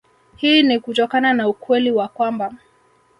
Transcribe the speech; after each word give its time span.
Hii 0.35 0.63
ni 0.63 0.79
kutokana 0.79 1.33
na 1.33 1.47
ukweli 1.49 1.91
wa 1.91 2.07
kwamba 2.07 2.53